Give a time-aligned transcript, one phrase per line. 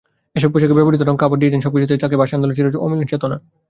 [0.35, 3.37] এসব পোশাকে ব্যবহূত রং, কাপড়, ডিজাইন—সবকিছুতেই থাকে ভাষা আন্দোলনের চির অমলিন চেতনা।